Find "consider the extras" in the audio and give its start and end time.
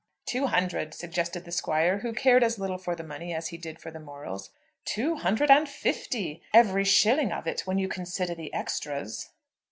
7.87-9.29